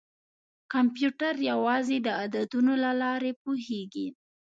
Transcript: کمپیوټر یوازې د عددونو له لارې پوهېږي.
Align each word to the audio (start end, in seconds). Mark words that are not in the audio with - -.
کمپیوټر 0.73 1.33
یوازې 1.51 1.97
د 2.01 2.07
عددونو 2.23 2.73
له 2.83 2.91
لارې 3.01 3.31
پوهېږي. 3.43 4.07